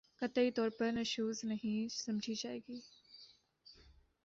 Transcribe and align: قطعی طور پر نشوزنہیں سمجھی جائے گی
قطعی 0.21 0.51
طور 0.51 0.69
پر 0.69 0.91
نشوزنہیں 0.91 1.87
سمجھی 1.95 2.33
جائے 2.35 2.59
گی 2.67 2.79